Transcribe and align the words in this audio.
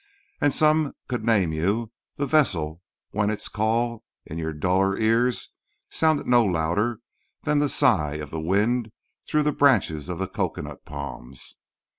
And 0.41 0.51
some 0.51 0.93
could 1.07 1.23
name 1.23 1.53
you 1.53 1.91
the 2.15 2.25
vessel 2.25 2.81
when 3.11 3.29
its 3.29 3.47
call, 3.47 4.03
in 4.25 4.39
your 4.39 4.51
duller 4.51 4.97
ears, 4.97 5.53
sounded 5.89 6.25
no 6.25 6.43
louder 6.43 7.01
than 7.43 7.59
the 7.59 7.69
sigh 7.69 8.15
of 8.15 8.31
the 8.31 8.41
wind 8.41 8.91
through 9.29 9.43
the 9.43 9.51
branches 9.51 10.09
of 10.09 10.17
the 10.17 10.27
cocoanut 10.27 10.85
palms. 10.85 11.59